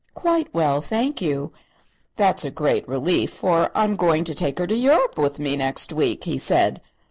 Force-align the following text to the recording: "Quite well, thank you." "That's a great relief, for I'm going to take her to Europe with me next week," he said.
"Quite 0.15 0.51
well, 0.51 0.81
thank 0.81 1.21
you." 1.21 1.51
"That's 2.15 2.43
a 2.43 2.49
great 2.49 2.87
relief, 2.87 3.29
for 3.29 3.69
I'm 3.75 3.95
going 3.95 4.23
to 4.23 4.33
take 4.33 4.57
her 4.57 4.65
to 4.65 4.75
Europe 4.75 5.15
with 5.15 5.37
me 5.37 5.55
next 5.55 5.93
week," 5.93 6.23
he 6.23 6.39
said. 6.39 6.81